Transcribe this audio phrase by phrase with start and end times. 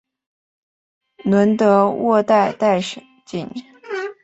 [1.25, 3.03] 伦德沃代代什。